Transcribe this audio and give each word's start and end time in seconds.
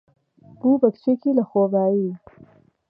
بوو 0.59 0.79
بە 0.81 0.89
کچێکی 0.93 1.35
لەخۆبایی. 1.37 2.09